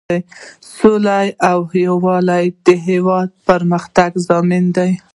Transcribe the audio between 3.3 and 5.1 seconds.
د پرمختګ ضامن دی.